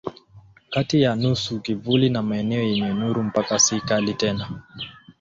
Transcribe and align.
Kati 0.69 1.01
ya 1.01 1.15
nusu 1.15 1.59
kivuli 1.59 2.09
na 2.09 2.21
maeneo 2.21 2.63
yenye 2.63 2.93
nuru 2.93 3.23
mpaka 3.23 3.59
si 3.59 3.79
kali 3.81 4.13
tena. 4.13 4.63